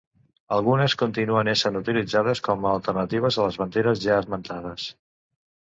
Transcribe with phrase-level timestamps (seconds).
[0.55, 4.91] Algunes continuen essent utilitzades com a alternatives a les banderes ja esmentades.